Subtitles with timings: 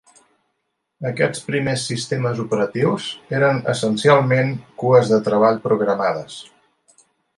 [1.09, 3.05] Aquests primers sistemes operatius
[3.41, 6.41] eren essencialment cues de treball programades.